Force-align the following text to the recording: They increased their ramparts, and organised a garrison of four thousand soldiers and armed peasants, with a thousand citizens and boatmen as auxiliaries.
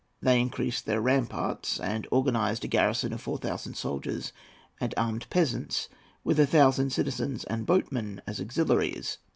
They 0.19 0.39
increased 0.39 0.87
their 0.87 0.99
ramparts, 0.99 1.79
and 1.79 2.07
organised 2.11 2.63
a 2.63 2.67
garrison 2.67 3.13
of 3.13 3.21
four 3.21 3.37
thousand 3.37 3.75
soldiers 3.77 4.33
and 4.79 4.95
armed 4.97 5.29
peasants, 5.29 5.89
with 6.23 6.39
a 6.39 6.47
thousand 6.47 6.89
citizens 6.89 7.43
and 7.43 7.67
boatmen 7.67 8.19
as 8.25 8.41
auxiliaries. 8.41 9.19